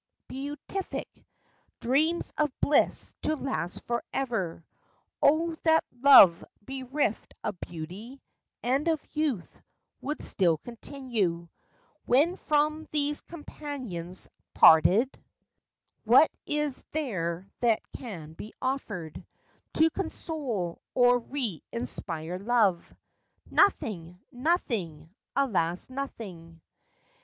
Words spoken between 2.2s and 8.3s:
of bliss to last forever! O, that love bereft of beauty,